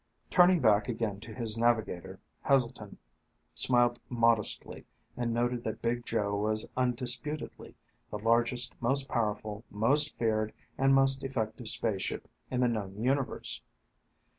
Turning 0.31 0.59
back 0.59 0.89
again 0.89 1.19
to 1.19 1.31
his 1.31 1.59
navigator, 1.59 2.19
Heselton 2.47 2.97
smiled 3.53 3.99
modestly 4.09 4.83
and 5.15 5.31
noted 5.31 5.63
that 5.63 5.83
Big 5.83 6.07
Joe 6.07 6.35
was 6.35 6.67
undisputedly 6.75 7.75
the 8.09 8.17
largest, 8.17 8.73
most 8.81 9.07
powerful, 9.07 9.63
most 9.69 10.17
feared, 10.17 10.53
and 10.75 10.95
most 10.95 11.23
effective 11.23 11.67
spaceship 11.69 12.27
in 12.49 12.61
the 12.61 12.67
known 12.67 12.97
universe. 13.03 13.61